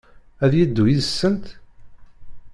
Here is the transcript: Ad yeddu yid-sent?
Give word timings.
Ad 0.45 0.53
yeddu 0.57 0.83
yid-sent? 0.87 1.45